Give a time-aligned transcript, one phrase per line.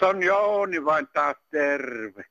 [0.00, 2.24] se on Jouni vain taas terve.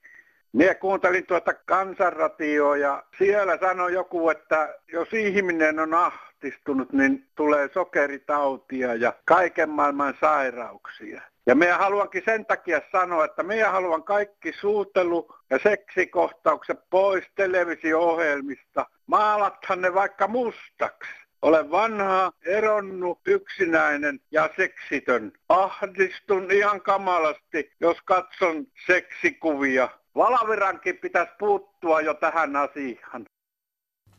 [0.54, 7.70] Minä kuuntelin tuota kansanratioa ja siellä sanoi joku, että jos ihminen on ahtistunut, niin tulee
[7.73, 11.21] sokeritautia ja kaiken maailman sairauksia.
[11.45, 18.86] Ja minä haluankin sen takia sanoa, että minä haluan kaikki suutelu- ja seksikohtaukset pois televisio-ohjelmista.
[19.08, 21.19] Maalathan ne vaikka mustaksi.
[21.41, 25.31] Olen vanha, eronnut, yksinäinen ja seksitön.
[25.49, 29.89] Ahdistun ihan kamalasti, jos katson seksikuvia.
[30.15, 33.25] Valavirankin pitäisi puuttua jo tähän asiaan.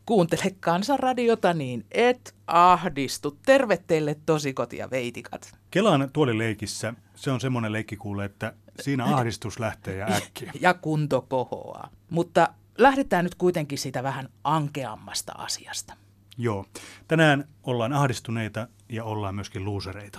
[0.06, 3.38] Kuuntele kansanradiota, niin et ahdistu.
[3.46, 5.54] Terve teille tosikot ja veitikat.
[5.70, 10.52] Kelan tuolileikissä se on semmoinen leikki kuule, että siinä ahdistus lähtee ja äkkiä.
[10.60, 11.90] Ja kunto kohoaa.
[12.10, 12.48] Mutta
[12.78, 15.94] lähdetään nyt kuitenkin siitä vähän ankeammasta asiasta.
[16.42, 16.64] Joo.
[17.08, 20.18] Tänään ollaan ahdistuneita ja ollaan myöskin luusereita.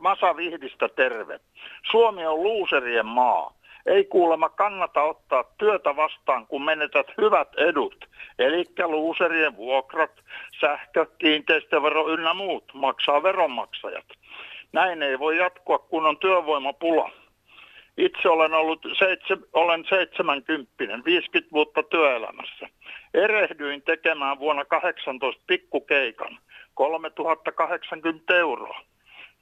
[0.00, 1.40] Masa Vihdistä terve.
[1.90, 3.54] Suomi on luuserien maa.
[3.86, 8.08] Ei kuulemma kannata ottaa työtä vastaan, kun menetät hyvät edut.
[8.38, 10.10] Eli luuserien vuokrat,
[10.60, 14.06] sähkö, kiinteistövero ynnä muut maksaa veronmaksajat.
[14.72, 17.10] Näin ei voi jatkua, kun on työvoimapula.
[17.96, 22.68] Itse olen ollut seitse, olen 70, 50 vuotta työelämässä.
[23.14, 26.38] Erehdyin tekemään vuonna 18 pikkukeikan,
[26.74, 28.80] 3080 euroa,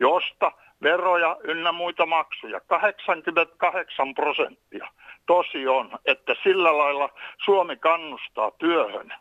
[0.01, 4.89] josta veroja ynnä muita maksuja, 88 prosenttia.
[5.27, 7.09] Tosi on, että sillä lailla
[7.45, 9.13] Suomi kannustaa työhön.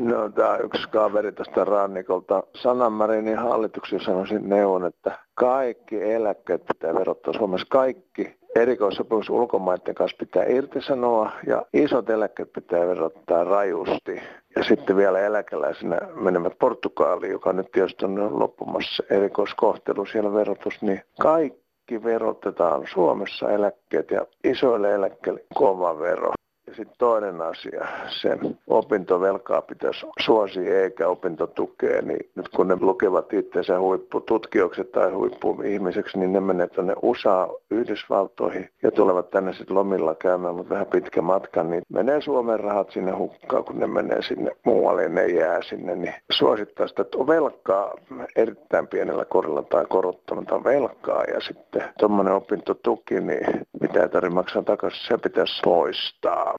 [0.00, 2.42] No, tämä yksi kaveri tästä rannikolta.
[2.54, 7.66] Sanna Marinin hallituksen sanoisin neuvon, että kaikki eläkkeet pitää verottaa Suomessa.
[7.70, 14.20] Kaikki erikoissopimus ulkomaiden kanssa pitää irtisanoa ja isot eläkkeet pitää verottaa rajusti.
[14.56, 21.02] Ja sitten vielä eläkeläisenä menevät Portugaliin, joka nyt tietysti on loppumassa erikoiskohtelu siellä verotus, niin
[21.20, 26.32] kaikki verotetaan Suomessa eläkkeet ja isoille eläkkeille kova vero.
[26.74, 33.32] Ja sitten toinen asia, sen opintovelkaa pitäisi suosia eikä opintotukea, niin nyt kun ne lukevat
[33.32, 40.14] itsensä huippututkijoksi tai huippuihmiseksi, niin ne menee tuonne USA, Yhdysvaltoihin ja tulevat tänne sitten lomilla
[40.14, 44.50] käymään, mutta vähän pitkä matka, niin menee Suomen rahat sinne hukkaan, kun ne menee sinne
[44.64, 47.94] muualle ne jää sinne, niin suosittaa sitä, että on velkaa
[48.36, 54.62] erittäin pienellä korolla tai korottamatta velkaa ja sitten tuommoinen opintotuki, niin mitä ei tarvitse maksaa
[54.62, 56.54] takaisin, se pitäisi poistaa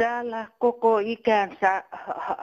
[0.00, 1.84] täällä koko ikänsä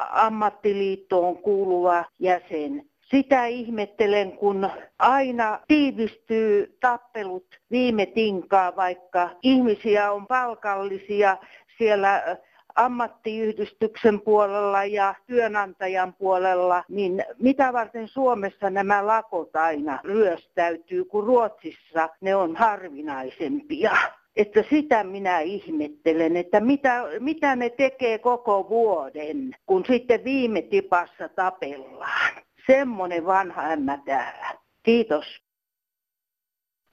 [0.09, 2.85] ammattiliittoon kuuluva jäsen.
[3.01, 4.69] Sitä ihmettelen, kun
[4.99, 11.37] aina tiivistyy tappelut viime tinkaa, vaikka ihmisiä on palkallisia
[11.77, 12.37] siellä
[12.75, 22.09] ammattiyhdistyksen puolella ja työnantajan puolella, niin mitä varten Suomessa nämä lakot aina ryöstäytyy, kun Ruotsissa
[22.21, 23.91] ne on harvinaisempia?
[24.37, 31.29] Että sitä minä ihmettelen, että mitä, mitä ne tekee koko vuoden, kun sitten viime tipassa
[31.29, 32.31] tapellaan.
[32.67, 34.53] Semmoinen vanha ämmä täällä.
[34.83, 35.25] Kiitos.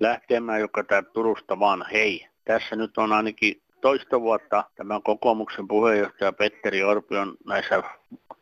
[0.00, 2.26] Lähtemään joka tää Turusta vaan hei.
[2.44, 7.82] Tässä nyt on ainakin toista vuotta tämän kokoomuksen puheenjohtaja Petteri Orpi on näissä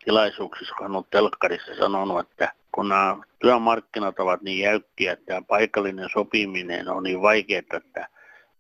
[0.05, 6.89] tilaisuuksissa, kun on telkkarissa sanonut, että kun nämä työmarkkinat ovat niin jäykkiä, että paikallinen sopiminen
[6.89, 8.09] on niin vaikeaa, että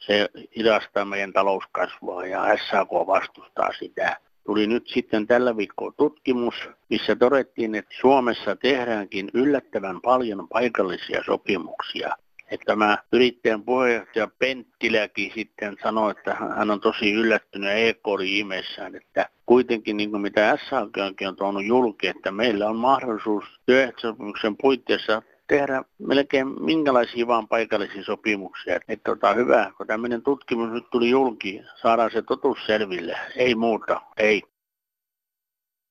[0.06, 4.16] se hidastaa meidän talouskasvua ja SAK vastustaa sitä.
[4.44, 6.54] Tuli nyt sitten tällä viikolla tutkimus,
[6.90, 12.16] missä todettiin, että Suomessa tehdäänkin yllättävän paljon paikallisia sopimuksia.
[12.50, 18.38] Että tämä yrittäjän puheenjohtaja Penttiläkin sitten sanoi, että hän on tosi yllättynyt ja EK oli
[18.38, 20.98] ihmeessään, että kuitenkin niin kuin mitä SAK
[21.28, 28.76] on tuonut julki, että meillä on mahdollisuus työehtosopimuksen puitteissa tehdä melkein minkälaisia vaan paikallisia sopimuksia.
[28.88, 33.16] Että tota, hyvä, kun tämmöinen tutkimus nyt tuli julki, saadaan se totuus selville.
[33.36, 34.42] Ei muuta, ei.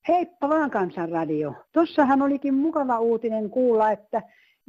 [0.07, 1.53] Heippa vaan kansanradio.
[1.71, 4.21] Tossahan olikin mukava uutinen kuulla, että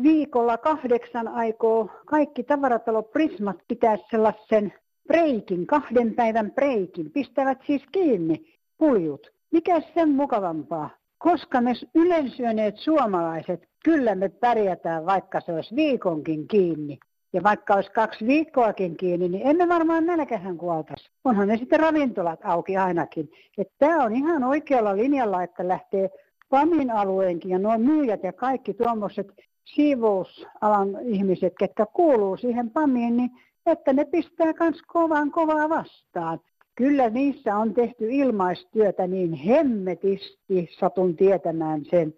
[0.02, 4.72] viikolla kahdeksan aikoo kaikki tavaratalo Prismat pitää sellaisen
[5.08, 7.10] preikin, kahden päivän preikin.
[7.10, 9.32] Pistävät siis kiinni puljut.
[9.50, 11.01] Mikä sen mukavampaa?
[11.22, 16.98] Koska me ylensyöneet suomalaiset Kyllä me pärjätään, vaikka se olisi viikonkin kiinni.
[17.32, 21.10] Ja vaikka olisi kaksi viikkoakin kiinni, niin emme varmaan nälkähän kuoltaisi.
[21.24, 23.30] Onhan ne sitten ravintolat auki ainakin.
[23.78, 26.10] Tämä on ihan oikealla linjalla, että lähtee
[26.50, 29.26] PAMin alueenkin ja nuo myyjät ja kaikki tuommoiset
[29.64, 33.30] siivousalan ihmiset, ketkä kuuluu siihen PAMiin, niin
[33.66, 36.40] että ne pistää myös kovaan kovaa vastaan.
[36.74, 42.14] Kyllä niissä on tehty ilmaistyötä niin hemmetisti, satun tietämään sen.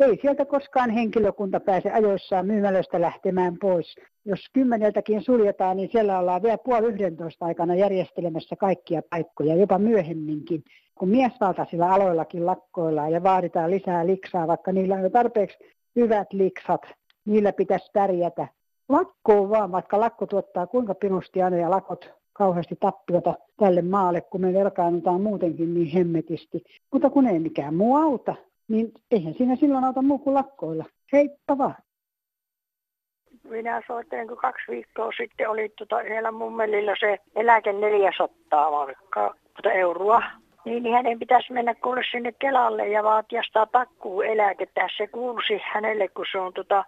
[0.00, 3.96] ei sieltä koskaan henkilökunta pääse ajoissaan myymälöstä lähtemään pois.
[4.24, 10.64] Jos kymmeneltäkin suljetaan, niin siellä ollaan vielä puoli yhdentoista aikana järjestelemässä kaikkia paikkoja, jopa myöhemminkin.
[10.94, 15.58] Kun miesvaltaisilla aloillakin lakkoillaan ja vaaditaan lisää liksaa, vaikka niillä on jo tarpeeksi
[15.96, 16.80] hyvät liksat,
[17.24, 18.48] niillä pitäisi pärjätä.
[18.88, 24.40] Lakkoon vaan, vaikka lakko tuottaa kuinka pinusti aina ja lakot kauheasti tappiota tälle maalle, kun
[24.40, 26.64] me velkaannutaan muutenkin niin hemmetisti.
[26.92, 28.34] Mutta kun ei mikään muu auta,
[28.68, 30.84] niin eihän siinä silloin auta muu kuin lakkoilla.
[31.12, 31.74] Heippa vaan.
[33.48, 39.72] Minä soitin, kun kaksi viikkoa sitten oli tuota, siellä mummelilla se eläke 400 markkaa tuota
[39.72, 40.22] euroa.
[40.64, 44.88] Niin, niin hänen pitäisi mennä kuule sinne Kelalle ja vaatia sitä takkuu eläkettä.
[44.96, 46.84] Se kuulsi hänelle, kun se on tota,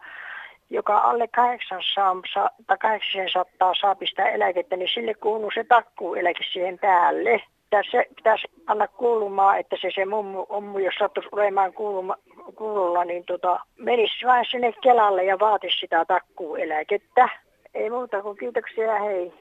[0.70, 6.78] joka alle 800 tai 800 saa pistää eläkettä, niin sille kuuluu se takkuu eläke siihen
[6.78, 7.42] päälle.
[7.70, 12.16] Tässä pitäisi anna kuulumaan, että se, se mummu, mummu jos sattuisi olemaan kuuluma,
[12.54, 17.28] kuululla, niin tota, menisi vain sinne Kelalle ja vaatisi sitä takkuueläkettä.
[17.74, 19.32] Ei muuta kuin kiitoksia, hei.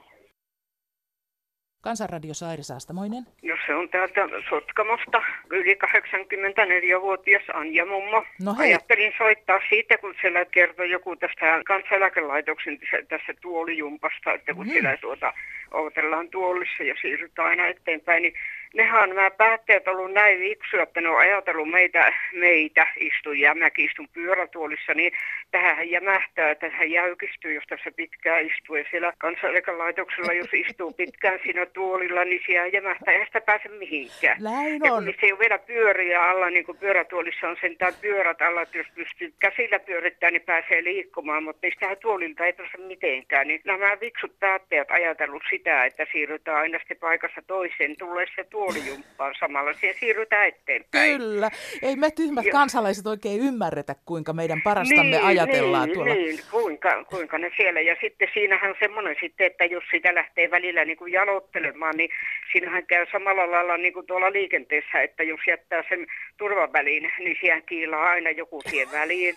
[1.80, 3.24] Kansanradio Sairi Saastamoinen.
[3.42, 8.24] No se on täältä Sotkamosta, yli 84-vuotias Anja Mummo.
[8.44, 8.66] No hei.
[8.68, 12.78] Ajattelin soittaa siitä, kun siellä kertoi joku tästä kansaneläkelaitoksen
[13.08, 14.72] tässä tuolijumpasta, että kun mm.
[14.72, 15.32] siellä tuota,
[15.70, 18.34] odotellaan tuolissa ja siirrytään aina eteenpäin, niin
[18.74, 24.08] nehän nämä päättäjät ollut näin viksuja, että ne on ajatellut meitä, meitä istujia, mäkin istun
[24.12, 25.12] pyörätuolissa, niin
[25.50, 28.76] tähän jämähtää, tähän jäykistyy, jos tässä pitkään istuu.
[28.76, 34.42] Ja siellä kansaneläkelaitoksella, jos istuu pitkään siinä tuolilla, niin siellä jämähtää, eihän sitä pääse mihinkään.
[34.42, 35.04] Näin ja on.
[35.04, 38.78] kun se ei ole vielä pyöriä alla, niin kuin pyörätuolissa on sentään pyörät alla, että
[38.78, 43.48] jos pystyy käsillä pyörittämään, niin pääsee liikkumaan, mutta niistähän tuolilta ei pääse mitenkään.
[43.48, 49.34] Niin nämä viksut päättäjät ajatellut sitä, että siirrytään aina sitten paikassa toiseen, tulee se tuolijumppaan
[49.40, 51.20] samalla, siihen siirrytään eteenpäin.
[51.20, 51.50] Kyllä.
[51.82, 52.52] Ei me tyhmät jo.
[52.52, 56.14] kansalaiset oikein ymmärretä, kuinka meidän parastamme niin, ajatellaan niin, tuolla.
[56.14, 57.80] Niin, kuinka, kuinka ne siellä.
[57.80, 62.10] Ja sitten siinähän on semmoinen sitten, että jos sitä lähtee välillä niin kuin jalottelemaan, niin
[62.52, 66.06] siinähän käy samalla lailla niin kuin tuolla liikenteessä, että jos jättää sen
[66.38, 69.34] turvaväliin, niin siihen kiilaa aina joku siihen väliin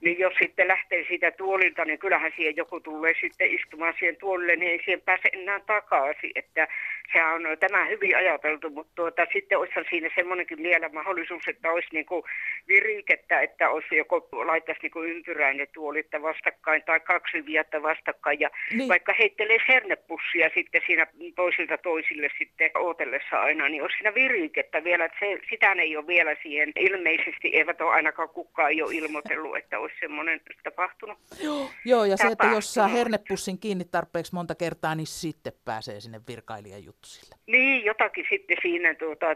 [0.00, 4.56] niin jos sitten lähtee siitä tuolilta, niin kyllähän siihen joku tulee sitten istumaan siihen tuolille,
[4.56, 6.30] niin ei siihen pääse enää takaisin.
[6.34, 6.68] Että
[7.12, 11.88] se on tämä hyvin ajateltu, mutta tuota, sitten olisi siinä semmoinenkin vielä mahdollisuus, että olisi
[11.92, 12.22] niin kuin
[12.68, 18.50] virikettä, että olisi joko laittaisi niin kuin ympyräinen tuoli vastakkain tai kaksi viettä vastakkain ja
[18.72, 18.88] niin.
[18.88, 25.04] vaikka heittelee hernepussia sitten siinä toisilta toisille sitten ootellessa aina, niin olisi siinä virikettä vielä,
[25.04, 29.56] että se, sitä ei ole vielä siihen ilmeisesti, eivät ole ainakaan kukaan ei ole ilmoitellut,
[29.56, 31.18] että olisi semmoinen tapahtunut.
[31.42, 36.00] Joo, joo ja se, että jos saa hernepussin kiinni tarpeeksi monta kertaa, niin sitten pääsee
[36.00, 37.34] sinne virkailijan juttusille.
[37.46, 39.26] Niin, jotakin sitten siinä, tuota,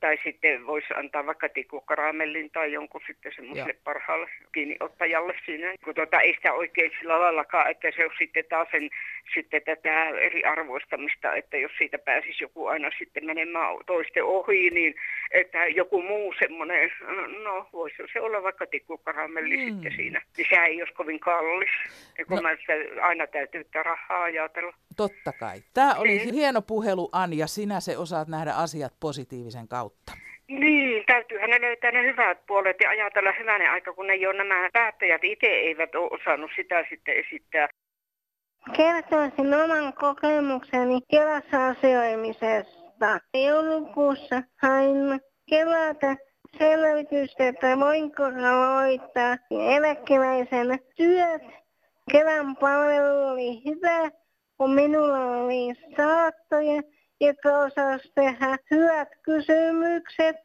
[0.00, 5.74] tai sitten voisi antaa vaikka tikukkaramellin tai jonkun sitten semmoiselle parhaalle kiinniottajalle siinä.
[5.84, 8.90] Kun tuota, ei sitä oikein sillä laillakaan, että se on sitten taas sen,
[9.34, 14.94] sitten tätä eriarvoistamista, että jos siitä pääsisi joku aina sitten menemään toisten ohi, niin
[15.30, 16.92] että joku muu semmoinen,
[17.44, 19.64] no voisi se olla vaikka tikkukaramelli mm.
[19.64, 20.22] sitten siinä.
[20.36, 21.70] Niin se ei olisi kovin kallis.
[22.18, 22.42] Ja kun no.
[22.42, 22.72] mä sitä
[23.02, 24.72] aina täytyy rahaa ajatella.
[24.96, 25.60] Totta kai.
[25.74, 26.34] Tämä oli niin.
[26.34, 27.46] hieno puhelu, Anja.
[27.46, 30.12] Sinä se osaat nähdä asiat positiivisen kautta.
[30.48, 34.68] Niin, täytyyhän ne löytää ne hyvät puolet ja ajatella hyvänen aika, kun ne jo nämä
[34.72, 37.68] päättäjät itse eivät ole osannut sitä sitten esittää.
[38.76, 43.20] Kertoisin oman kokemukseni Kelassa asioimisesta.
[43.34, 45.20] Joulukuussa hain
[45.50, 46.16] Kelalta
[46.58, 51.42] selvitystä, että voinko aloittaa eläkeläisen työt.
[52.12, 54.10] Kelan palvelu oli hyvä,
[54.58, 56.82] kun minulla oli saattoja,
[57.20, 60.36] jotka osasi tehdä hyvät kysymykset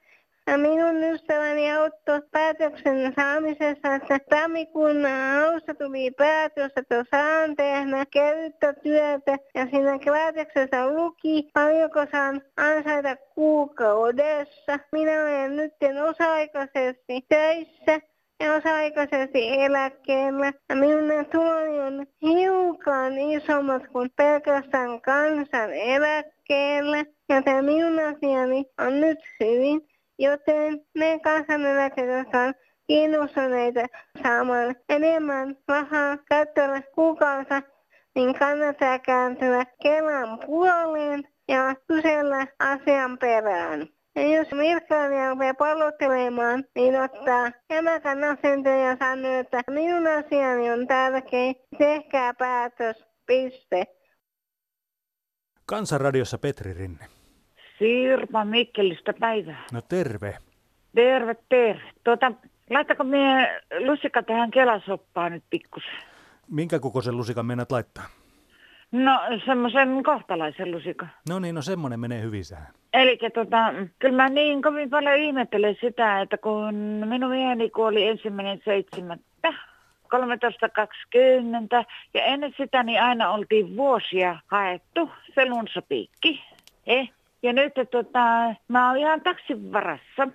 [0.55, 9.67] minun ystäväni auttoi päätöksen saamisessa, että tammikuun alussa tuli päätös, että saan tehdä käyttötyötä ja
[9.71, 14.79] siinä päätöksessä luki, paljonko saan ansaita kuukaudessa.
[14.91, 15.73] Minä olen nyt
[16.09, 18.01] osa-aikaisesti töissä
[18.39, 20.53] ja osa-aikaisesti eläkkeellä.
[20.69, 27.05] Ja minun tuloni on hiukan isommat kuin pelkästään kansan eläkkeellä.
[27.29, 29.81] Joten minun asiani on nyt hyvin
[30.19, 32.53] joten me kansaneläkkeet on
[32.87, 33.81] kiinnostuneita
[34.23, 37.49] saamaan enemmän rahaa käyttöön kuukausi,
[38.15, 43.87] niin kannattaa kääntyä Kelan puoleen ja kysellä asian perään.
[44.15, 50.87] Ja jos virkailija rupeaa pallottelemaan, niin ottaa jämäkän asenteen ja sanoo, että minun asiani on
[50.87, 53.85] tärkein, tehkää päätös, piste.
[55.65, 57.16] Kansanradiossa Petri Rinne.
[57.79, 59.63] Sirpa Mikkelistä päivää.
[59.73, 60.37] No terve.
[60.95, 61.81] Terve, terve.
[62.03, 62.31] Tuota,
[62.69, 65.97] Laittako mie lusikka tähän kelasoppaan nyt pikkusen?
[66.51, 68.03] Minkä kokoisen lusikan menet laittaa?
[68.91, 71.09] No semmoisen kohtalaisen lusikan.
[71.29, 72.67] No niin, no semmonen menee hyvin sähän.
[72.93, 76.73] Eli tota, kyllä mä niin kovin paljon ihmettelen sitä, että kun
[77.05, 79.53] minun mieheni kuoli ensimmäinen seitsemättä, 13.20
[82.13, 86.43] ja ennen sitä niin aina oltiin vuosia haettu se lunsapiikki.
[86.87, 87.09] Eh?
[87.47, 90.27] Ja nyt tota, mä oon ihan taksin varassa,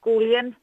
[0.00, 0.56] kuljen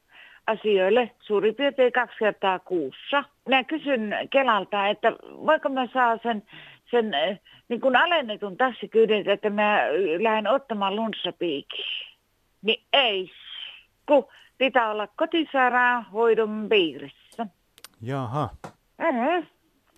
[0.46, 3.24] asioille suurin piirtein kaksi kertaa kuussa.
[3.48, 6.42] Mä kysyn Kelalta, että voiko mä saa sen,
[6.90, 9.80] sen eh, niin kuin alennetun tassikyydin, että mä
[10.22, 11.84] lähden ottamaan lunssapiikin.
[12.62, 13.30] Niin ei,
[14.06, 14.26] kun
[14.58, 17.46] pitää olla kotisairaanhoidon piirissä.
[18.02, 18.48] Jaha.
[18.98, 19.46] Mm-hmm.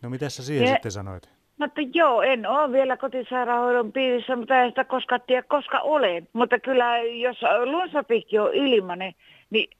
[0.02, 1.41] No mitä sä siihen Ja- sitten sanoit?
[1.62, 6.28] No että joo, en ole vielä kotisairaanhoidon piirissä, mutta en sitä koskaan tiedä, koska olen.
[6.32, 9.14] Mutta kyllä jos lunsapikki on ilmanen,
[9.50, 9.70] niin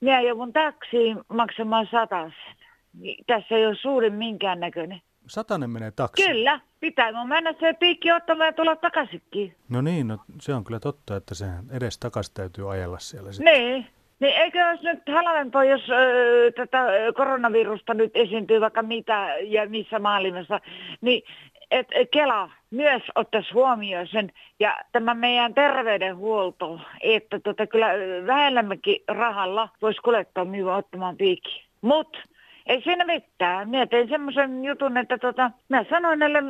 [0.00, 2.56] minä joudun taksiin maksamaan sataisen.
[3.00, 5.02] Niin tässä ei ole suurin minkään näköinen.
[5.26, 6.26] Satanen menee taksi.
[6.26, 9.56] Kyllä, pitää mun mennä se piikki ottamaan ja tulla takaisinkin.
[9.68, 13.54] No niin, no se on kyllä totta, että se edes takas täytyy ajella siellä sitten.
[13.54, 13.86] Niin.
[14.20, 16.86] Niin eikö olisi nyt halvempaa, jos ö, tätä
[17.16, 20.60] koronavirusta nyt esiintyy vaikka mitä ja missä maailmassa,
[21.00, 21.22] niin
[21.70, 29.02] et Kela myös ottaisi huomioon sen ja tämä meidän terveydenhuolto, että tota, kyllä ö, vähemmälläkin
[29.08, 31.64] rahalla voisi kuljettaa minua ottamaan piikki.
[31.80, 32.18] Mutta
[32.66, 33.68] ei siinä mitään.
[33.68, 36.42] Minä tein semmoisen jutun, että tota, mä sanoin näille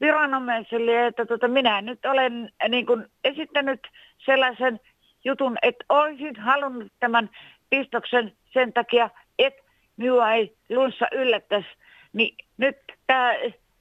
[0.00, 3.80] viranomaisille, että tota, minä nyt olen niin kuin, esittänyt
[4.18, 4.80] sellaisen
[5.24, 7.30] jutun, että olisin halunnut tämän
[7.70, 9.62] pistoksen sen takia, että
[9.96, 11.68] minua ei lunssa yllättäisi.
[12.12, 12.76] Niin nyt
[13.06, 13.32] tämä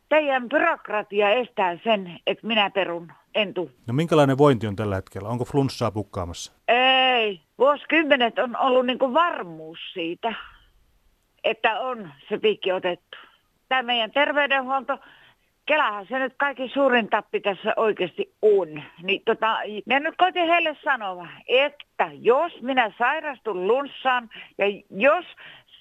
[0.10, 3.12] teidän byrokratia estää sen, että minä perun.
[3.36, 3.72] En tuu.
[3.88, 5.30] No minkälainen vointi on tällä hetkellä?
[5.30, 6.54] Onko flunssaa pukkaamassa?
[6.68, 7.42] Ei.
[7.58, 10.34] Vuosikymmenet on ollut niin kuin varmuus siitä,
[11.44, 13.18] että on se piikki otettu.
[13.70, 14.98] Tämä meidän terveydenhuolto,
[15.65, 18.84] Kelahan se nyt kaikki suurin tappi tässä oikeasti on.
[19.03, 25.25] Niin tota, minä nyt koitin heille sanoa, että jos minä sairastun lunssaan ja jos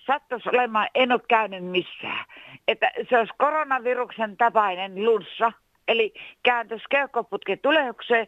[0.07, 2.25] sattuisi olemaan, en ole käynyt missään,
[2.69, 5.53] että se olisi koronaviruksen tapainen lunssa,
[5.89, 8.27] eli kääntöisi keuhkoputken tulehdukseen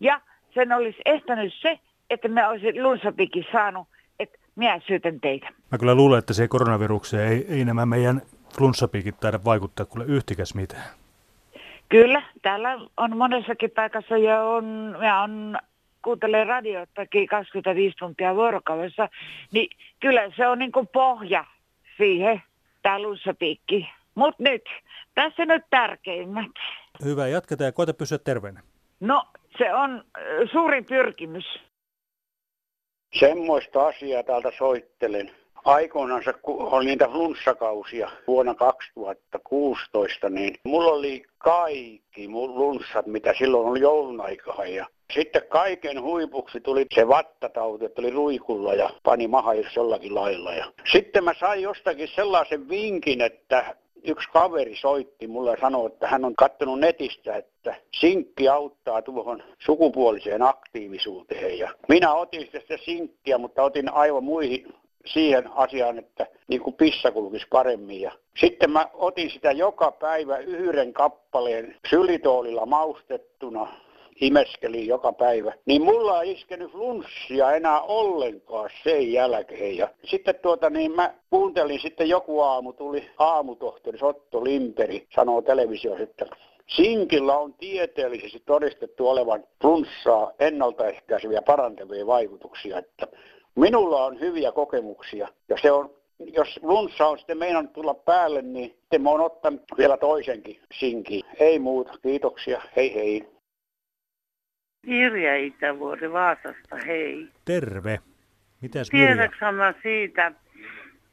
[0.00, 0.20] ja
[0.54, 1.78] sen olisi estänyt se,
[2.10, 3.88] että mä olisin lunssapikin saanut,
[4.20, 5.48] että minä syytän teitä.
[5.72, 8.22] Mä kyllä luulen, että se koronavirukseen ei, ei nämä meidän
[8.58, 10.90] flunssapiikit taida vaikuttaa kuule yhtikäs mitään.
[11.88, 15.58] Kyllä, täällä on monessakin paikassa ja on, ja on
[16.02, 19.08] kuuntelee radiotakin 25 tuntia vuorokaudessa,
[19.52, 19.68] niin
[20.00, 21.44] kyllä se on niin kuin pohja
[21.96, 22.42] siihen,
[22.82, 23.88] tämä lunssapiikki.
[24.14, 24.62] Mutta nyt,
[25.14, 26.52] tässä nyt tärkeimmät.
[27.04, 28.60] Hyvä, jatketaan ja koeta pysyä terveenä.
[29.00, 29.24] No,
[29.58, 30.22] se on äh,
[30.52, 31.44] suurin pyrkimys.
[33.18, 35.30] Semmoista asiaa täältä soittelen.
[35.66, 43.68] Aikoinaan kun oli niitä flunssakausia vuonna 2016, niin mulla oli kaikki mun flunssat, mitä silloin
[43.68, 44.72] oli joulun aikaan.
[44.74, 50.52] Ja sitten kaiken huipuksi tuli se vattatauti, että oli ruikulla ja pani mahajus jollakin lailla.
[50.52, 56.08] Ja sitten mä sain jostakin sellaisen vinkin, että yksi kaveri soitti mulle ja sanoi, että
[56.08, 61.58] hän on katsonut netistä, että sinkki auttaa tuohon sukupuoliseen aktiivisuuteen.
[61.58, 64.74] Ja minä otin sitä sinkkiä, mutta otin aivan muihin
[65.06, 68.00] siihen asiaan, että niin kuin pissa kulkisi paremmin.
[68.00, 73.68] Ja sitten mä otin sitä joka päivä yhden kappaleen sylitoolilla maustettuna
[74.20, 79.76] imeskelin joka päivä, niin mulla ei iskenyt flunssia enää ollenkaan sen jälkeen.
[79.76, 86.02] Ja sitten tuota niin mä kuuntelin sitten joku aamu, tuli aamutohtori Otto Limperi, sanoo televisiossa,
[86.02, 86.26] että
[86.66, 93.06] Sinkillä on tieteellisesti todistettu olevan flunssaa ennaltaehkäiseviä parantavia vaikutuksia, että
[93.56, 98.70] minulla on hyviä kokemuksia ja se on jos lunssa on sitten meinannut tulla päälle, niin
[98.70, 101.22] sitten mä oon ottanut vielä toisenkin sinkin.
[101.40, 103.28] Ei muuta, kiitoksia, hei hei.
[104.86, 107.28] Irja Itävuori Vaasasta, hei.
[107.44, 107.98] Terve.
[108.62, 109.06] Mitäs Mirja?
[109.06, 110.32] Tiedätkö mä siitä,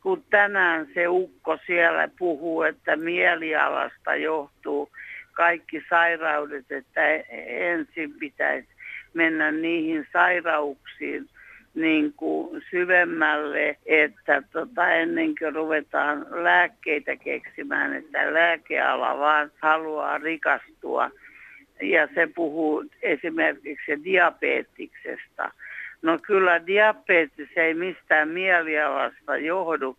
[0.02, 4.90] kun tänään se ukko siellä puhuu, että mielialasta johtuu
[5.32, 7.02] kaikki sairaudet, että
[7.48, 8.68] ensin pitäisi
[9.14, 11.30] mennä niihin sairauksiin
[11.76, 21.12] niin kuin syvemmälle, että tota, ennen kuin ruvetaan lääkkeitä keksimään, että lääkeala vaan haluaa rikastua.
[21.82, 25.52] Ja se puhuu esimerkiksi diabeetiksesta.
[26.02, 29.98] No kyllä diabetes ei mistään mielialasta johdu.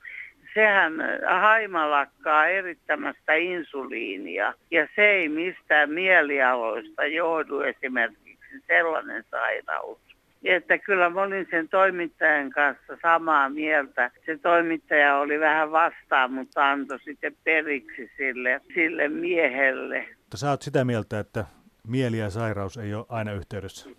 [0.54, 0.93] Sehän
[1.26, 10.03] haima lakkaa erittämästä insuliinia ja se ei mistään mielialoista johdu esimerkiksi sellainen sairaus.
[10.44, 14.10] Että kyllä mä olin sen toimittajan kanssa samaa mieltä.
[14.26, 20.08] Se toimittaja oli vähän vastaan, mutta antoi sitten periksi sille, sille miehelle.
[20.18, 21.44] Mutta sä oot sitä mieltä, että
[21.88, 23.90] mieli ja sairaus ei ole aina yhteydessä?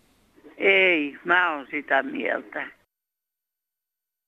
[0.57, 2.67] Ei, mä oon sitä mieltä.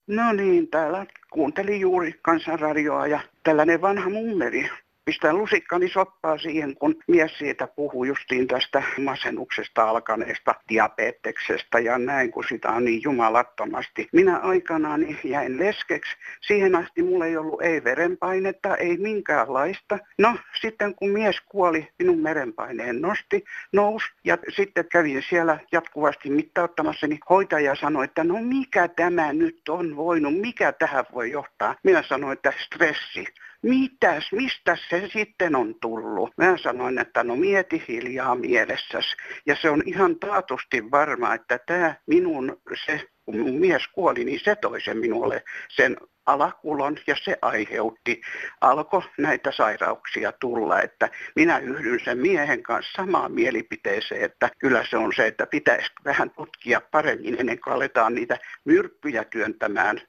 [0.07, 4.69] No niin, täällä kuuntelin juuri kansanradioa ja tällainen vanha mummeri
[5.07, 12.31] pistän lusikkani soppaa siihen, kun mies siitä puhuu justiin tästä masennuksesta alkaneesta diabeteksesta ja näin,
[12.31, 14.09] kun sitä on niin jumalattomasti.
[14.11, 16.11] Minä aikanaan jäin leskeksi.
[16.41, 19.99] Siihen asti mulla ei ollut ei verenpainetta, ei minkäänlaista.
[20.17, 27.07] No, sitten kun mies kuoli, minun merenpaineen nosti, nous ja sitten kävin siellä jatkuvasti mittauttamassa,
[27.07, 31.75] niin hoitaja sanoi, että no mikä tämä nyt on voinut, mikä tähän voi johtaa.
[31.83, 33.25] Minä sanoin, että stressi
[33.61, 36.33] mitäs, mistä se sitten on tullut?
[36.37, 39.15] Mä sanoin, että no mieti hiljaa mielessäsi.
[39.45, 44.39] Ja se on ihan taatusti varma, että tämä minun, se kun mun mies kuoli, niin
[44.43, 48.21] se toi sen minulle sen alakulon ja se aiheutti,
[48.61, 54.97] alkoi näitä sairauksia tulla, että minä yhdyn sen miehen kanssa samaan mielipiteeseen, että kyllä se
[54.97, 60.01] on se, että pitäisi vähän tutkia paremmin ennen kuin aletaan niitä myrkkyjä työntämään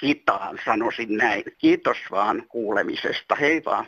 [0.00, 1.44] kitaan, sanoisin näin.
[1.58, 3.34] Kiitos vaan kuulemisesta.
[3.34, 3.86] Hei vaan.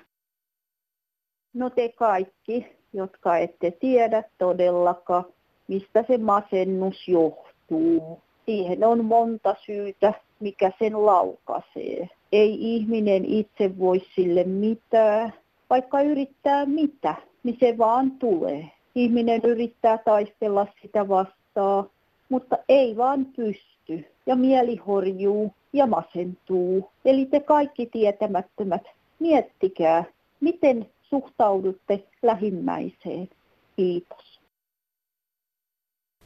[1.55, 5.25] No te kaikki, jotka ette tiedä todellakaan,
[5.69, 8.21] mistä se masennus johtuu.
[8.47, 12.09] Siihen on monta syytä, mikä sen laukaisee.
[12.33, 15.33] Ei ihminen itse voi sille mitään,
[15.71, 18.71] vaikka yrittää mitä, niin se vaan tulee.
[18.95, 21.91] Ihminen yrittää taistella sitä vastaan,
[22.29, 24.12] mutta ei vaan pysty.
[24.27, 26.91] Ja mieli horjuu ja masentuu.
[27.05, 28.83] Eli te kaikki tietämättömät,
[29.19, 30.05] miettikää,
[30.41, 33.29] miten suhtaudutte lähimmäiseen.
[33.77, 34.41] Kiitos.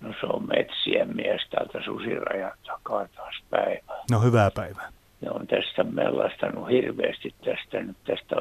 [0.00, 4.02] No se on metsien mies täältä susirajan takaa taas päivää.
[4.10, 4.92] No hyvää päivää.
[5.20, 8.36] Ne on tästä mellastanut hirveästi tästä nyt tästä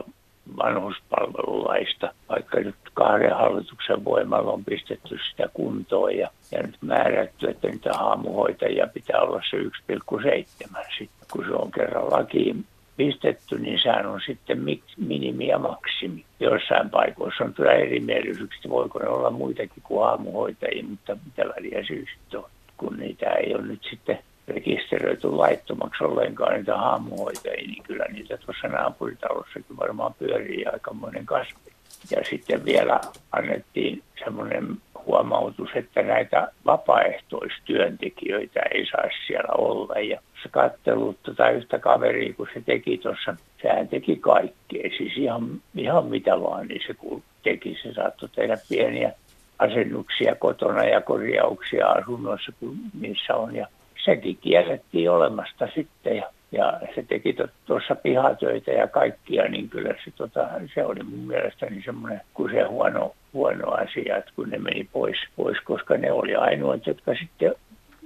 [0.57, 7.67] vanhuspalvelulaista, vaikka nyt kahden hallituksen voimalla on pistetty sitä kuntoon ja, ja nyt määrätty, että
[7.67, 10.85] niitä haamuhoitajia pitää olla se 1,7.
[10.97, 12.65] Sitten kun se on kerran lakiin
[12.97, 14.65] pistetty, niin sehän on sitten
[14.97, 16.25] minimi ja maksimi.
[16.39, 22.37] Joissain paikoissa on kyllä erimielisyyksiä, voiko ne olla muitakin kuin aamuhoitajia, mutta mitä väliä syystä
[22.37, 28.37] on, kun niitä ei ole nyt sitten rekisteröity laittomaksi ollenkaan niitä haamuhoitajia, niin kyllä niitä
[28.37, 31.71] tuossa naapuritalossakin varmaan pyörii aikamoinen kasvi.
[32.11, 32.99] Ja sitten vielä
[33.31, 34.67] annettiin semmoinen
[35.05, 39.99] huomautus, että näitä vapaaehtoistyöntekijöitä ei saisi siellä olla.
[39.99, 45.61] Ja se kattelut tota yhtä kaveria, kun se teki tuossa, sehän teki kaikkea, siis ihan,
[45.75, 49.11] ihan mitä vaan, niin se kun teki, se saattoi tehdä pieniä
[49.59, 53.55] asennuksia kotona ja korjauksia asunnoissa, kun niissä on.
[53.55, 53.67] Ja
[54.05, 60.11] sekin kiellettiin olemasta sitten ja, ja se teki tuossa pihatöitä ja kaikkia, niin kyllä se,
[60.15, 64.89] tota, se oli mun mielestäni semmoinen kuin se huono, huono asia, että kun ne meni
[64.93, 67.55] pois, pois, koska ne oli ainoat, jotka sitten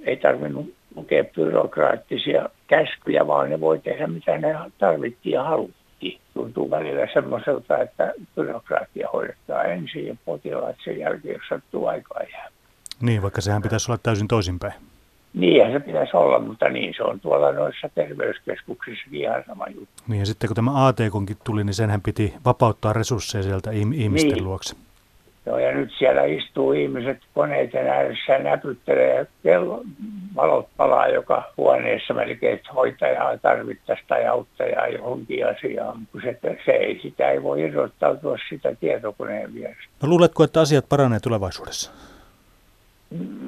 [0.04, 6.20] ei tarvinnut lukea byrokraattisia käskyjä, vaan ne voi tehdä mitä ne tarvittiin ja haluttiin.
[6.34, 12.48] Tuntuu välillä semmoiselta, että byrokraattia hoidetaan ensin ja potilaat sen jälkeen, jos sattuu aikaa jää.
[13.00, 14.89] Niin, vaikka sehän pitäisi olla täysin toisinpäin.
[15.34, 20.02] Niinhän se pitäisi olla, mutta niin se on tuolla noissa terveyskeskuksissakin ihan sama juttu.
[20.08, 24.44] Niin ja sitten kun tämä ATKonkin tuli, niin senhän piti vapauttaa resursseja sieltä ihmisten niin.
[24.44, 24.76] luokse.
[25.46, 29.82] Joo, ja nyt siellä istuu ihmiset koneiden ääressä ja näpyttelee kello,
[30.36, 36.72] valot palaa joka huoneessa melkein, että hoitajaa tarvittaisiin tai auttajaa johonkin asiaan, kun se, se
[36.72, 39.92] ei, sitä ei voi irrottautua sitä tietokoneen vierestä.
[40.02, 41.92] No luuletko, että asiat paranee tulevaisuudessa?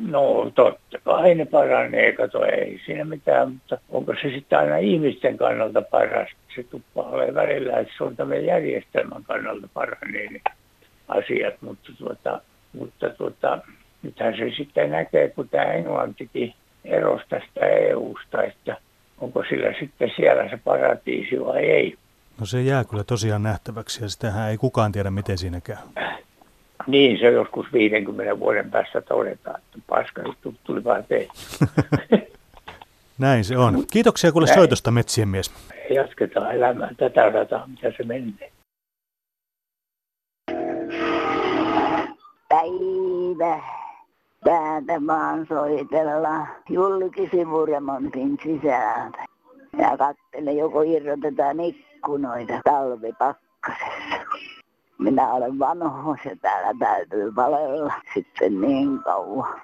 [0.09, 5.37] No totta kai ne paranee, kato ei siinä mitään, mutta onko se sitten aina ihmisten
[5.37, 6.29] kannalta paras?
[6.55, 10.41] Se tuppaa olemaan välillä, että se on tämän järjestelmän kannalta paranee ne
[11.09, 12.41] asiat, mutta, tuota,
[12.73, 13.59] mutta tuota,
[14.03, 18.77] nythän se sitten näkee, kun tämä Englantikin erosi tästä EU-sta, että
[19.21, 21.97] onko sillä sitten siellä se paratiisi vai ei.
[22.41, 25.77] No se jää kyllä tosiaan nähtäväksi ja sitähän ei kukaan tiedä, miten siinä käy.
[26.87, 31.33] Niin, se joskus 50 vuoden päästä todetaan, että paska juttu tuli vaan tehty.
[33.19, 33.85] Näin se on.
[33.93, 34.59] Kiitoksia kuule Näin.
[34.59, 35.51] soitosta, metsien mies.
[35.91, 38.53] Jatketaan elämää tätä rataa, mitä se menee.
[42.49, 43.61] Päivä.
[44.45, 49.25] Täältä vaan soitellaan Jullikin sivuremontin sisältä.
[49.79, 54.23] Ja katsele, joko irrotetaan ikkunoita talvipakkasessa.
[55.03, 59.61] Minä olen vanhus ja täällä täytyy palella sitten niin kauan.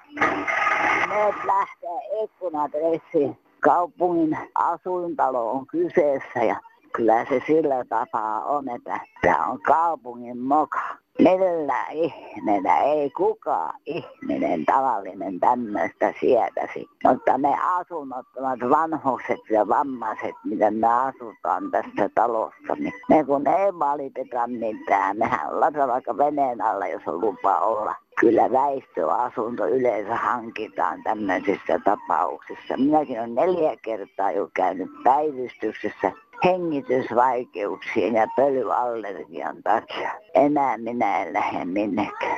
[1.09, 3.37] Ne lähtee ikkunat esiin.
[3.59, 6.55] Kaupungin asuintalo on kyseessä ja
[6.93, 10.88] kyllä se sillä tapaa on, että tämä on kaupungin moka.
[11.19, 16.87] Millä ihmeenä ei kukaan ihminen tavallinen tämmöistä sietäisi.
[17.03, 23.73] Mutta me asunnottomat vanhukset ja vammaiset, mitä me asutaan tässä talossa, niin ne kun ei
[23.79, 27.95] valiteta mitään, mehän ollaan vaikka veneen alla, jos on lupa olla.
[28.19, 32.77] Kyllä väistöasunto yleensä hankitaan tämmöisissä tapauksissa.
[32.77, 36.11] Minäkin olen neljä kertaa jo käynyt päivystyksessä
[36.43, 40.11] hengitysvaikeuksien ja pölyallergian takia.
[40.33, 42.37] Enää minä en lähde minnekään.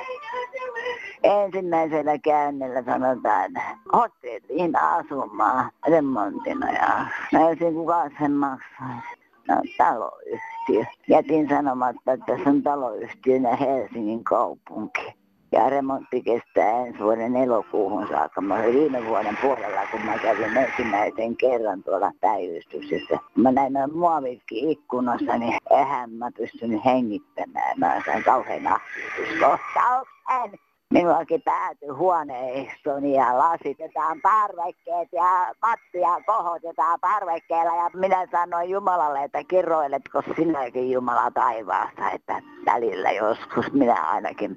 [1.23, 3.51] Ensimmäisellä käynnillä sanotaan,
[3.93, 9.21] hotelliin asumaan remontina ja näysin kuka sen maksaisi.
[9.47, 10.85] No, taloyhtiö.
[11.07, 15.20] Jätin sanomatta, että se on taloyhtiönä Helsingin kaupunki.
[15.51, 18.41] Ja remontti kestää ensi vuoden elokuuhun saakka.
[18.41, 23.19] Mä olin viime vuoden puolella, kun mä kävin ensimmäisen kerran tuolla päivystyksessä.
[23.35, 27.79] Mä näin noin muovitkin ikkunassa, niin eihän mä pystynyt hengittämään.
[27.79, 30.59] Mä sain kauhean ahdistuskohtauksen.
[30.93, 37.75] Minullakin päätyi huoneistoni ja lasitetaan parvekkeet ja mattia kohotetaan parvekkeella.
[37.75, 44.55] Ja minä sanoin Jumalalle, että kirroiletko sinäkin Jumala taivaasta, että välillä joskus minä ainakin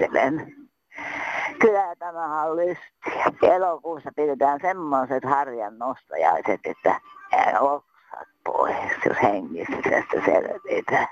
[0.00, 0.52] päräyttelen.
[1.60, 3.56] Kyllä tämä on lystiä.
[3.56, 7.00] Elokuussa pidetään semmoiset harjan nostajaiset, että
[7.60, 9.76] oksat pois, jos hengissä
[10.24, 11.08] selvitään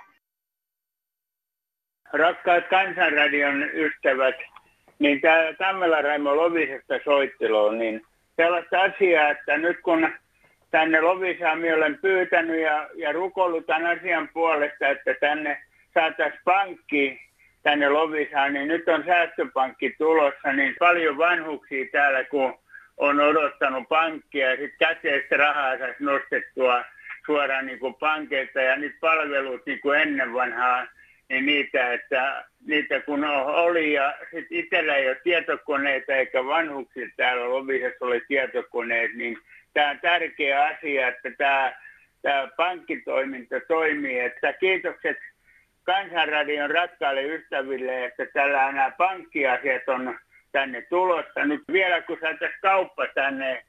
[2.13, 4.35] rakkaat Kansanradion ystävät,
[4.99, 8.03] niin täällä Tammela Raimo Lovisesta soitteluun, niin
[8.37, 10.09] sellaista asiaa, että nyt kun
[10.71, 15.63] tänne Lovisaan olen pyytänyt ja, ja rukoillut tämän asian puolesta, että tänne
[15.95, 17.28] saataisiin pankki
[17.69, 22.59] tänne Lovisaan, niin nyt on säästöpankki tulossa, niin paljon vanhuksia täällä, kun
[22.97, 26.85] on odottanut pankkia ja sitten käteistä rahaa saisi nostettua
[27.27, 30.87] suoraan niin kuin pankeilta ja nyt palvelut niin kuin ennen vanhaa
[31.29, 37.49] niin niitä, että niitä kun oli ja sitten itsellä ei ole tietokoneita eikä vanhuksilla täällä
[37.49, 39.39] Lovisessa ole tietokoneet, niin
[39.75, 41.77] tämä on tärkeä asia, että tämä,
[42.23, 44.19] tämä pankkitoiminta toimii.
[44.19, 45.17] Että kiitokset
[45.89, 50.19] Kansanradion rakkaille ystäville, että tällä nämä pankkiasiat on
[50.53, 51.45] tänne tulossa.
[51.45, 53.65] Nyt vielä kun saataisiin kauppa tänne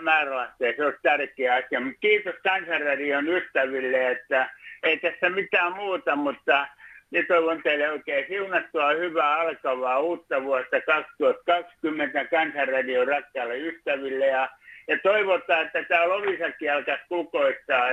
[0.00, 1.80] Määrälahteen, se olisi tärkeä asia.
[2.00, 4.50] Kiitos Kansanradion ystäville, että
[4.82, 6.66] ei tässä mitään muuta, mutta
[7.10, 14.48] nyt toivon teille oikein siunattua hyvää alkavaa uutta vuotta 2020 Kansanradion rakkaille ystäville ja,
[14.88, 17.90] ja toivotaan, että tämä Lovisakin alkaisi kukoistaa.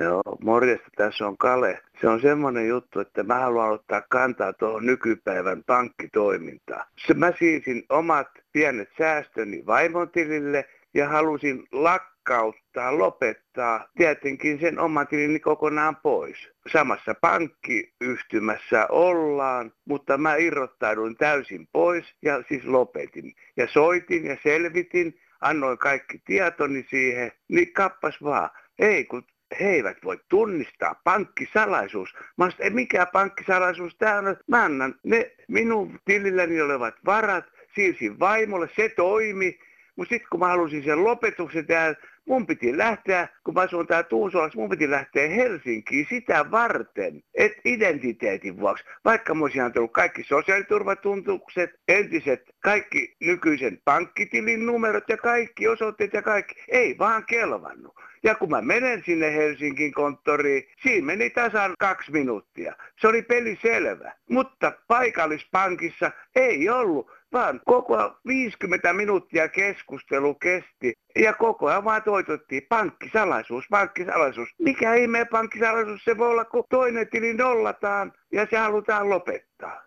[0.00, 1.82] Joo, morjesta, tässä on Kale.
[2.00, 6.86] Se on semmoinen juttu, että mä haluan ottaa kantaa tuohon nykypäivän pankkitoimintaan.
[7.14, 15.40] Mä siisin omat pienet säästöni vaimon tilille ja halusin lakkauttaa, lopettaa tietenkin sen oman tilini
[15.40, 16.50] kokonaan pois.
[16.72, 23.34] Samassa pankkiyhtymässä ollaan, mutta mä irrottauduin täysin pois ja siis lopetin.
[23.56, 28.50] Ja soitin ja selvitin, annoin kaikki tietoni siihen, niin kappas vaan.
[28.78, 29.24] Ei, kun
[29.60, 32.14] he eivät voi tunnistaa pankkisalaisuus.
[32.36, 34.36] Mä sanoin, ei mikään pankkisalaisuus tämä on.
[34.46, 39.58] Mä annan ne minun tililläni olevat varat, siirsin vaimolle, se toimi.
[39.96, 41.94] Mutta sitten kun mä halusin sen lopetuksen tehdä,
[42.26, 47.60] mun piti lähteä, kun mä asun täällä Tuusolassa, mun piti lähteä Helsinkiin sitä varten, että
[47.64, 48.84] identiteetin vuoksi.
[49.04, 56.22] Vaikka mä olisin antanut kaikki sosiaaliturvatuntukset, entiset, kaikki nykyisen pankkitilin numerot ja kaikki osoitteet ja
[56.22, 57.94] kaikki, ei vaan kelvannut.
[58.22, 62.76] Ja kun mä menen sinne Helsingin konttoriin, siinä meni tasan kaksi minuuttia.
[63.00, 64.12] Se oli peli selvä.
[64.30, 70.94] Mutta paikallispankissa ei ollut, vaan koko 50 minuuttia keskustelu kesti.
[71.16, 74.48] Ja koko ajan vaan toitottiin pankkisalaisuus, pankkisalaisuus.
[74.58, 79.82] Mikä ihme pankkisalaisuus se voi olla, kun toinen tili nollataan ja se halutaan lopettaa.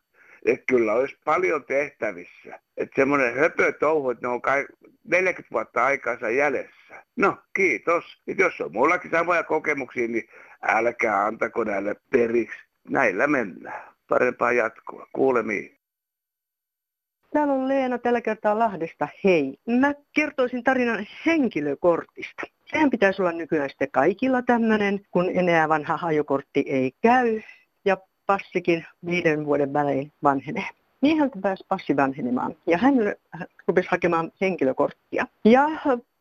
[0.46, 2.60] Et kyllä olisi paljon tehtävissä.
[2.78, 3.34] Että semmoinen
[3.80, 4.68] touhu, että ne on kai
[5.04, 7.04] 40 vuotta aikansa jäljessä.
[7.16, 8.22] No, kiitos.
[8.28, 10.30] Et jos on mullakin samoja kokemuksia, niin
[10.62, 12.60] älkää antako näille periksi.
[12.90, 13.94] Näillä mennään.
[14.10, 15.08] Parempaa jatkoa.
[15.14, 15.77] Kuulemiin.
[17.34, 19.08] Täällä on Leena tällä kertaa Lahdesta.
[19.24, 22.44] Hei, mä kertoisin tarinan henkilökortista.
[22.66, 27.42] Sehän pitäisi olla nykyään sitten kaikilla tämmöinen, kun enää vanha hajokortti ei käy
[27.86, 30.70] ja passikin viiden vuoden välein vanhenee.
[31.02, 32.94] Niin häntä pääsi passi vanhenemaan ja hän
[33.68, 35.28] rupesi hakemaan henkilökorttia.
[35.46, 35.70] Ja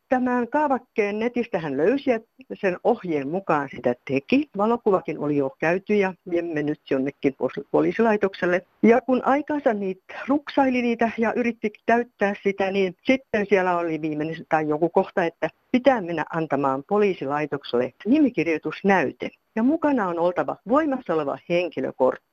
[0.08, 2.20] tämän kaavakkeen netistä hän löysi ja
[2.54, 4.48] sen ohjeen mukaan sitä teki.
[4.56, 7.36] Valokuvakin oli jo käyty ja viemme nyt jonnekin
[7.70, 8.66] poliisilaitokselle.
[8.82, 14.46] Ja kun aikansa niitä ruksaili niitä ja yritti täyttää sitä, niin sitten siellä oli viimeinen
[14.48, 19.30] tai joku kohta, että pitää mennä antamaan poliisilaitokselle nimikirjoitusnäyte.
[19.56, 22.26] Ja mukana on oltava voimassa oleva henkilökortti.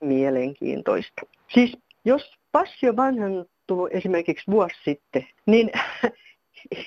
[0.00, 1.22] Mielenkiintoista.
[1.48, 5.70] Siis jos passi on vanhentunut esimerkiksi vuosi sitten, niin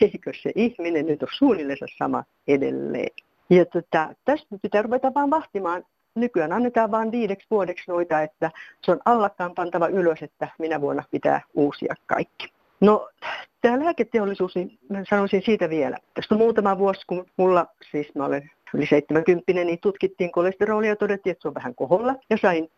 [0.02, 3.10] eikö se ihminen nyt ole suunnilleen sama edelleen.
[3.50, 5.84] Ja tota, tästä pitää ruveta vaan vahtimaan.
[6.15, 8.52] Nykyään annetaan vain viideksi vuodeksi noita, että
[8.84, 12.48] se on allakkaan pantava ylös, että minä vuonna pitää uusia kaikki.
[12.82, 13.10] No,
[13.62, 15.98] tämä lääketeollisuus, niin mä sanoisin siitä vielä.
[16.13, 20.96] Tästä on muutama vuosi, kun mulla, siis mä olen yli 70, niin tutkittiin kolesterolia ja
[20.96, 22.15] todettiin, että se on vähän koholla.
[22.30, 22.72] Ja sain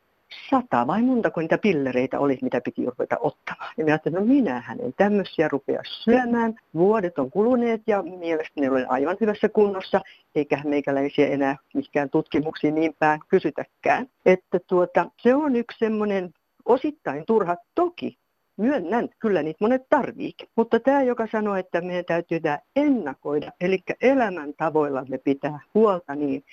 [0.50, 3.74] sata vai montako niitä pillereitä oli, mitä piti ruveta ottamaan.
[3.78, 6.56] Ja minä ajattelin, no minähän en tämmöisiä rupea syömään.
[6.74, 10.02] Vuodet on kuluneet ja mielestäni olen aivan hyvässä kunnossa,
[10.36, 14.08] eikä meikäläisiä enää mikään tutkimuksiin niin päin kysytäkään.
[14.26, 16.34] Että tuota, se on yksi semmoinen
[16.65, 18.17] osittain turha toki,
[18.58, 20.48] myönnän, kyllä niitä monet tarviikin.
[20.56, 26.44] Mutta tämä, joka sanoo, että meidän täytyy tämä ennakoida, eli elämäntavoilla me pitää huolta niin,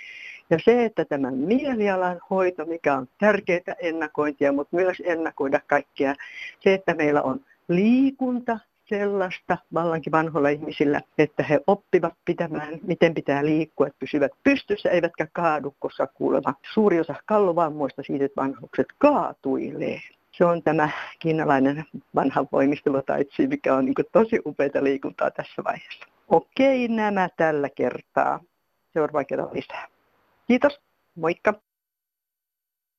[0.50, 6.14] ja se, että tämä mielialan hoito, mikä on tärkeää ennakointia, mutta myös ennakoida kaikkea,
[6.60, 8.58] se, että meillä on liikunta
[8.88, 15.28] sellaista vallankin vanhoilla ihmisillä, että he oppivat pitämään, miten pitää liikkua, että pysyvät pystyssä eivätkä
[15.32, 20.00] kaadu, koska kuulemma suuri osa kalluvammoista siitä, että vanhukset kaatuilee.
[20.32, 21.84] Se on tämä kiinalainen
[22.14, 26.06] vanha voimistelutaitsi, mikä on niin tosi upeita liikuntaa tässä vaiheessa.
[26.28, 28.40] Okei, nämä tällä kertaa.
[28.92, 29.97] Seuraava kerran lisää.
[30.48, 30.80] Kiitos,
[31.14, 31.54] moikka.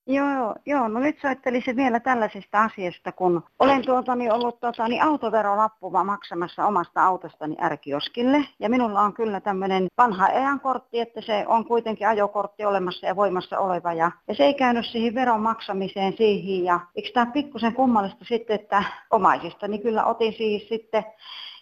[0.08, 6.66] Joo, joo, no nyt soittelisin vielä tällaisesta asiasta, kun olen tuotani ollut tuotani autoverolappua maksamassa
[6.66, 8.46] omasta autostani ärkioskille.
[8.60, 13.60] Ja minulla on kyllä tämmöinen vanha EAN-kortti, että se on kuitenkin ajokortti olemassa ja voimassa
[13.60, 13.94] oleva.
[13.94, 16.64] Ja, ja se ei käynyt siihen veron maksamiseen siihen.
[16.64, 21.04] Ja eikö tämä pikkusen kummallista sitten, että omaisistani kyllä otin siihen sitten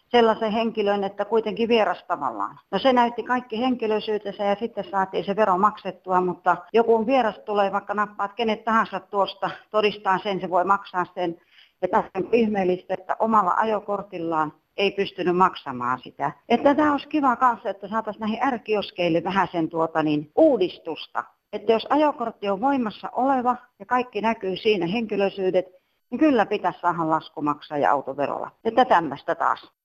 [0.09, 2.59] sellaisen henkilön, että kuitenkin vieras tavallaan.
[2.71, 7.71] No se näytti kaikki henkilöisyytensä ja sitten saatiin se vero maksettua, mutta joku vieras tulee,
[7.71, 11.41] vaikka nappaat kenet tahansa tuosta, todistaa sen, se voi maksaa sen.
[11.81, 16.31] Ja tässä on ihmeellistä, että omalla ajokortillaan ei pystynyt maksamaan sitä.
[16.49, 21.23] Että tämä olisi kiva kanssa, että saataisiin näihin ärkioskeille vähän sen tuota niin, uudistusta.
[21.53, 25.65] Että jos ajokortti on voimassa oleva ja kaikki näkyy siinä henkilöisyydet,
[26.09, 28.51] niin kyllä pitäisi saada ja autoverolla.
[28.65, 29.76] Että tämmöistä taas.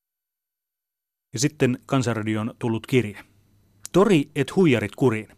[1.32, 3.18] Ja sitten Kansanradion tullut kirje.
[3.92, 5.28] Tori et huijarit kuriin.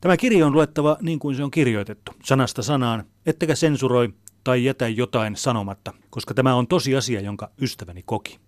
[0.00, 4.88] Tämä kirja on luettava niin kuin se on kirjoitettu, sanasta sanaan, ettekä sensuroi tai jätä
[4.88, 8.38] jotain sanomatta, koska tämä on tosiasia, jonka ystäväni koki.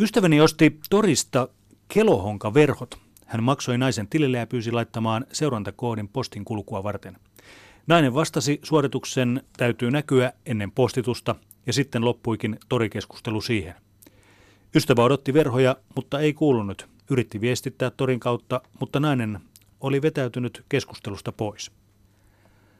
[0.00, 1.48] Ystäväni osti Torista
[1.88, 2.98] kelohonka verhot.
[3.26, 7.16] Hän maksoi naisen tilille ja pyysi laittamaan seurantakoodin postin kulkua varten.
[7.86, 11.34] Nainen vastasi, suorituksen täytyy näkyä ennen postitusta,
[11.66, 13.74] ja sitten loppuikin torikeskustelu siihen.
[14.74, 16.88] Ystävä odotti verhoja, mutta ei kuulunut.
[17.10, 19.40] Yritti viestittää torin kautta, mutta nainen
[19.80, 21.70] oli vetäytynyt keskustelusta pois.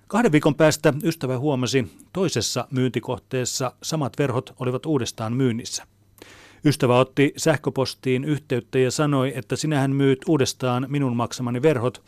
[0.06, 5.86] Kahden viikon päästä ystävä huomasi, toisessa myyntikohteessa samat verhot olivat uudestaan myynnissä.
[6.64, 12.02] Ystävä otti sähköpostiin yhteyttä ja sanoi, että sinähän myyt uudestaan minun maksamani verhot.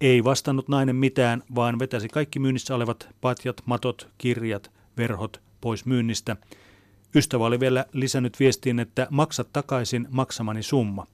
[0.00, 6.36] Ei vastannut nainen mitään, vaan vetäsi kaikki myynnissä olevat patjat, matot, kirjat, verhot pois myynnistä–
[7.14, 11.06] Ystävä oli vielä lisännyt viestiin, että maksa takaisin maksamani summa.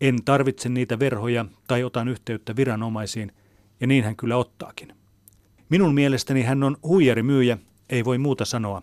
[0.00, 3.32] En tarvitse niitä verhoja tai otan yhteyttä viranomaisiin,
[3.80, 4.94] ja niin hän kyllä ottaakin.
[5.68, 7.58] Minun mielestäni hän on huijarimyyjä,
[7.90, 8.82] ei voi muuta sanoa.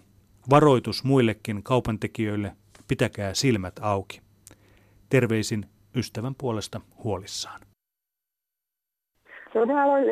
[0.50, 2.56] Varoitus muillekin kaupantekijöille,
[2.88, 4.22] pitäkää silmät auki.
[5.10, 7.62] Terveisin ystävän puolesta huolissaan.
[9.56, 10.04] No täällä on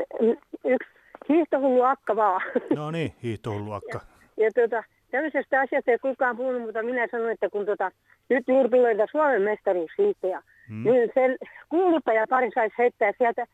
[0.66, 0.90] yksi
[1.30, 2.42] hiihtohullu akka vaan.
[2.76, 4.02] No niin, hiihtohullu akka.
[4.38, 7.92] Ja, ja tuota, tämmöisestä asiasta ei kukaan puhunut, mutta minä sanoin, että kun tota,
[8.30, 10.84] nyt juuri tulee Suomen mestaruushiihtoja, hmm.
[10.84, 11.38] niin sen
[11.70, 13.46] kuuluttaja pari saisi heittää sieltä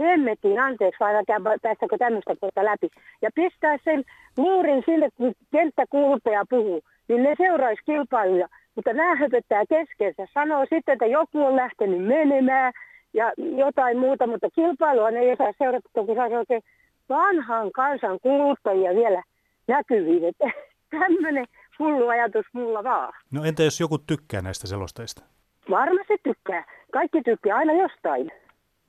[0.00, 2.88] hemmettiin, anteeksi vai päästäkö tämmöistä puolta läpi.
[3.22, 4.04] Ja pistää sen
[4.36, 8.48] luurin sille, kun kenttäkuuluttaja puhuu, niin ne seuraisi kilpailuja.
[8.74, 10.26] Mutta nämä höpöttää keskeensä.
[10.34, 12.72] Sanoo sitten, että joku on lähtenyt menemään
[13.14, 16.62] ja jotain muuta, mutta kilpailua ne ei saa seurata, kun saisi oikein
[17.08, 19.22] vanhan kansan kuluttajia vielä
[19.68, 20.24] näkyviin.
[20.24, 20.44] Että
[20.90, 21.44] tämmöinen
[21.78, 23.12] hullu ajatus mulla vaan.
[23.32, 25.24] No entä jos joku tykkää näistä selosteista?
[25.70, 26.64] Varmasti tykkää.
[26.92, 28.30] Kaikki tykkää aina jostain.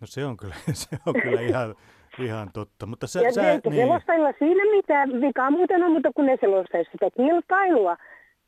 [0.02, 1.76] No se on kyllä, se on kyllä ihan,
[2.20, 2.86] ihan totta.
[2.86, 3.76] Mutta sä, ja sä, niin.
[3.76, 7.98] selostajilla siinä mitään vikaa muuten on, mutta kun ne selostaisi sitä kilpailua,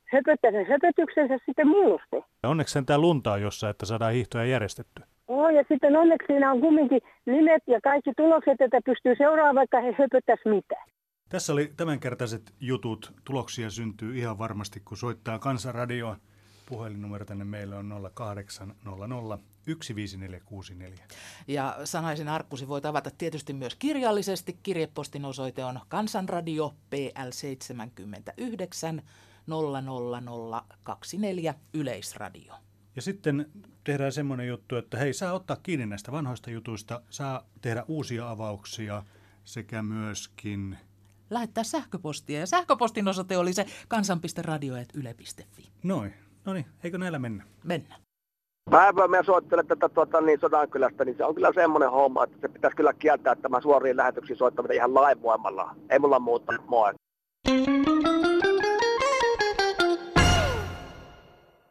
[0.06, 2.16] höpöttää sen höpötyksensä sitten muusti.
[2.44, 5.06] Onneksi sentään luntaa jossa, että saadaan hiihtoja järjestettyä.
[5.28, 9.82] Oh, ja sitten onneksi siinä on kumminkin nimet ja kaikki tulokset, että pystyy seuraamaan, vaikka
[9.82, 10.88] he höpöttäisi mitään.
[11.32, 13.14] Tässä oli tämänkertaiset jutut.
[13.26, 16.18] Tuloksia syntyy ihan varmasti, kun soittaa Kansanradioon.
[16.66, 21.08] Puhelinnumero tänne meille on 0800 15464.
[21.48, 24.60] Ja sanaisin arkkusi voit avata tietysti myös kirjallisesti.
[24.64, 29.02] Kirjepostin osoite on Kansanradio PL 79
[29.48, 32.54] 00024 Yleisradio.
[32.96, 33.52] Ja sitten
[33.84, 39.04] tehdään semmoinen juttu, että hei, saa ottaa kiinni näistä vanhoista jutuista, saa tehdä uusia avauksia
[39.44, 40.78] sekä myöskin
[41.32, 42.40] lähettää sähköpostia.
[42.40, 45.72] Ja sähköpostin osoite oli se kansan.radio.yle.fi.
[45.84, 46.14] Noin.
[46.46, 47.44] No niin, eikö näillä mennä?
[47.64, 47.96] Mennä.
[48.72, 52.48] Päivä mä soittelen tätä tuota, niin Sodankylästä, niin se on kyllä semmoinen homma, että se
[52.48, 55.76] pitäisi kyllä kieltää tämä suoriin lähetyksiin soittaminen ihan lainvoimalla.
[55.90, 56.54] Ei mulla muuta.
[56.68, 56.94] Moi.